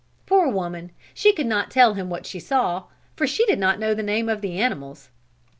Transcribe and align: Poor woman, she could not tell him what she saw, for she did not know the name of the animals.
Poor 0.25 0.49
woman, 0.49 0.91
she 1.13 1.31
could 1.31 1.45
not 1.45 1.69
tell 1.69 1.93
him 1.93 2.09
what 2.09 2.25
she 2.25 2.39
saw, 2.39 2.85
for 3.15 3.27
she 3.27 3.45
did 3.45 3.59
not 3.59 3.77
know 3.77 3.93
the 3.93 4.01
name 4.01 4.29
of 4.29 4.41
the 4.41 4.57
animals. 4.59 5.09